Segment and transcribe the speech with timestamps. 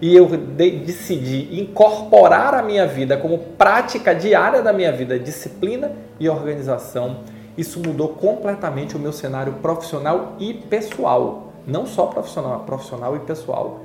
[0.00, 6.28] e eu decidi incorporar a minha vida como prática diária da minha vida, disciplina e
[6.28, 7.18] organização,
[7.56, 11.52] isso mudou completamente o meu cenário profissional e pessoal.
[11.66, 13.80] Não só profissional, profissional e pessoal.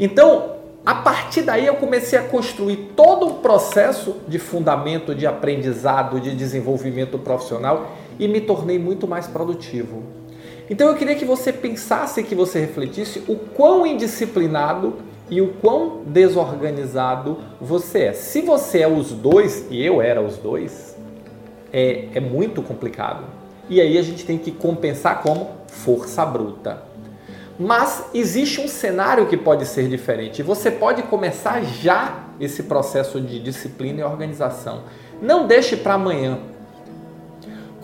[0.00, 6.20] Então, a partir daí eu comecei a construir todo um processo de fundamento, de aprendizado,
[6.20, 10.02] de desenvolvimento profissional e me tornei muito mais produtivo.
[10.68, 14.94] Então eu queria que você pensasse, que você refletisse o quão indisciplinado
[15.30, 18.12] e o quão desorganizado você é.
[18.12, 20.96] Se você é os dois, e eu era os dois,
[21.72, 23.24] é, é muito complicado.
[23.68, 26.82] E aí a gente tem que compensar como força bruta.
[27.58, 30.42] Mas existe um cenário que pode ser diferente.
[30.42, 34.82] Você pode começar já esse processo de disciplina e organização.
[35.20, 36.38] Não deixe para amanhã.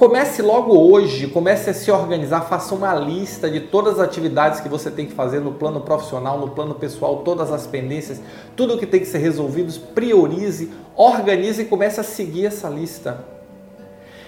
[0.03, 4.69] Comece logo hoje, comece a se organizar, faça uma lista de todas as atividades que
[4.69, 8.21] você tem que fazer no plano profissional, no plano pessoal, todas as pendências,
[8.57, 13.25] tudo que tem que ser resolvido, priorize, organize e comece a seguir essa lista.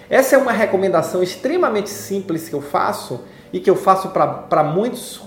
[0.09, 5.21] Essa é uma recomendação extremamente simples que eu faço e que eu faço para muitos,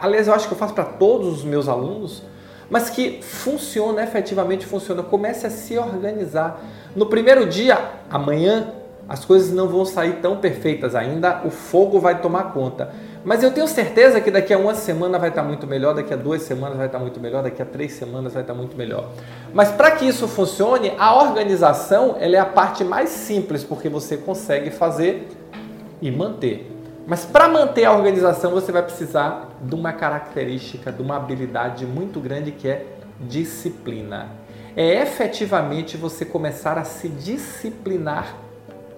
[0.00, 2.22] aliás, eu acho que eu faço para todos os meus alunos,
[2.70, 5.02] mas que funciona, efetivamente funciona.
[5.02, 6.64] Comece a se organizar.
[6.96, 7.78] No primeiro dia,
[8.08, 8.72] amanhã,
[9.12, 12.94] as coisas não vão sair tão perfeitas ainda, o fogo vai tomar conta.
[13.22, 16.16] Mas eu tenho certeza que daqui a uma semana vai estar muito melhor, daqui a
[16.16, 19.10] duas semanas vai estar muito melhor, daqui a três semanas vai estar muito melhor.
[19.52, 24.16] Mas para que isso funcione, a organização ela é a parte mais simples, porque você
[24.16, 25.28] consegue fazer
[26.00, 26.72] e manter.
[27.06, 32.18] Mas para manter a organização, você vai precisar de uma característica, de uma habilidade muito
[32.18, 32.86] grande que é
[33.20, 34.30] disciplina.
[34.74, 38.51] É efetivamente você começar a se disciplinar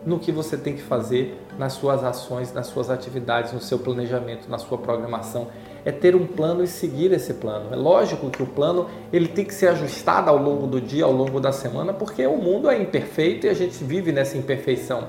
[0.04, 4.48] no que você tem que fazer nas suas ações, nas suas atividades, no seu planejamento,
[4.48, 5.48] na sua programação.
[5.84, 7.72] É ter um plano e seguir esse plano.
[7.72, 11.12] É lógico que o plano ele tem que ser ajustado ao longo do dia, ao
[11.12, 15.04] longo da semana, porque o mundo é imperfeito e a gente vive nessa imperfeição.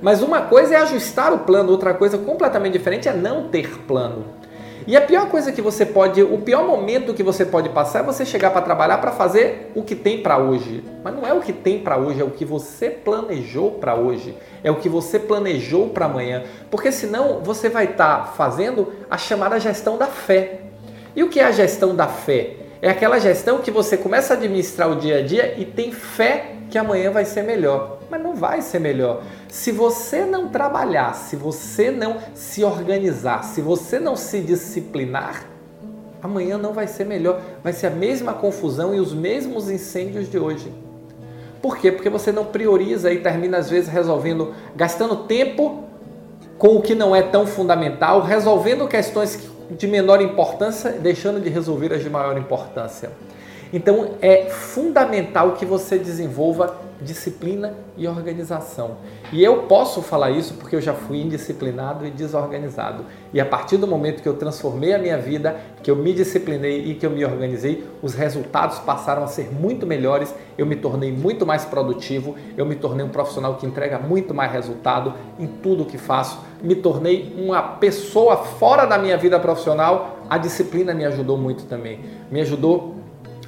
[0.00, 4.37] Mas uma coisa é ajustar o plano, outra coisa completamente diferente é não ter plano.
[4.88, 8.02] E a pior coisa que você pode, o pior momento que você pode passar é
[8.02, 10.82] você chegar para trabalhar para fazer o que tem para hoje.
[11.04, 14.34] Mas não é o que tem para hoje, é o que você planejou para hoje,
[14.64, 16.42] é o que você planejou para amanhã.
[16.70, 20.60] Porque senão você vai estar tá fazendo a chamada gestão da fé.
[21.14, 22.54] E o que é a gestão da fé?
[22.80, 26.52] É aquela gestão que você começa a administrar o dia a dia e tem fé
[26.70, 27.98] que amanhã vai ser melhor.
[28.10, 29.22] Mas não vai ser melhor.
[29.48, 35.44] Se você não trabalhar, se você não se organizar, se você não se disciplinar,
[36.22, 37.40] amanhã não vai ser melhor.
[37.62, 40.72] Vai ser a mesma confusão e os mesmos incêndios de hoje.
[41.60, 41.90] Por quê?
[41.90, 45.84] Porque você não prioriza e termina às vezes resolvendo, gastando tempo
[46.56, 51.92] com o que não é tão fundamental, resolvendo questões de menor importância, deixando de resolver
[51.92, 53.10] as de maior importância.
[53.72, 58.96] Então é fundamental que você desenvolva disciplina e organização.
[59.32, 63.04] E eu posso falar isso porque eu já fui indisciplinado e desorganizado.
[63.32, 66.90] E a partir do momento que eu transformei a minha vida, que eu me disciplinei
[66.90, 70.34] e que eu me organizei, os resultados passaram a ser muito melhores.
[70.56, 74.50] Eu me tornei muito mais produtivo, eu me tornei um profissional que entrega muito mais
[74.50, 76.40] resultado em tudo que faço.
[76.60, 80.18] Me tornei uma pessoa fora da minha vida profissional.
[80.28, 82.00] A disciplina me ajudou muito também.
[82.30, 82.97] Me ajudou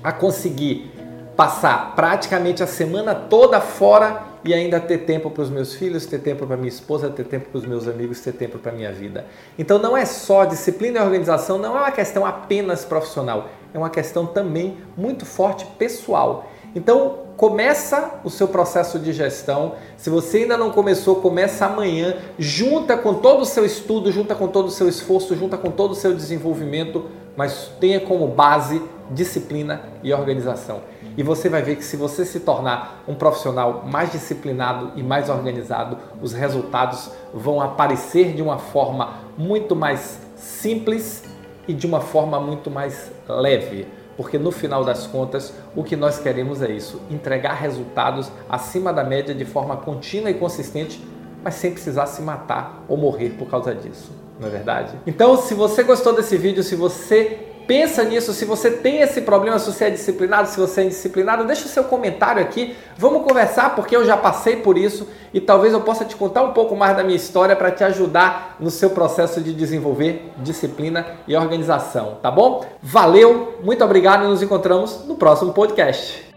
[0.02, 0.90] a conseguir
[1.36, 6.18] passar praticamente a semana toda fora e ainda ter tempo para os meus filhos, ter
[6.18, 9.26] tempo para minha esposa, ter tempo para os meus amigos, ter tempo para minha vida.
[9.58, 13.90] Então não é só disciplina e organização, não é uma questão apenas profissional, é uma
[13.90, 16.46] questão também muito forte pessoal.
[16.74, 19.76] Então começa o seu processo de gestão.
[19.96, 24.46] Se você ainda não começou, começa amanhã, junta com todo o seu estudo, junta com
[24.46, 29.82] todo o seu esforço, junta com todo o seu desenvolvimento, mas tenha como base disciplina
[30.02, 30.80] e organização.
[31.16, 35.28] E você vai ver que se você se tornar um profissional mais disciplinado e mais
[35.28, 41.24] organizado, os resultados vão aparecer de uma forma muito mais simples
[41.66, 43.86] e de uma forma muito mais leve.
[44.16, 49.02] Porque no final das contas, o que nós queremos é isso: entregar resultados acima da
[49.02, 51.02] média de forma contínua e consistente,
[51.42, 54.19] mas sem precisar se matar ou morrer por causa disso.
[54.40, 54.98] Não é verdade?
[55.06, 59.56] Então, se você gostou desse vídeo, se você Pensa nisso, se você tem esse problema,
[59.56, 62.74] se você é disciplinado, se você é indisciplinado, deixa o seu comentário aqui.
[62.98, 66.52] Vamos conversar porque eu já passei por isso e talvez eu possa te contar um
[66.52, 71.36] pouco mais da minha história para te ajudar no seu processo de desenvolver disciplina e
[71.36, 72.66] organização, tá bom?
[72.82, 76.28] Valeu, muito obrigado e nos encontramos no próximo podcast.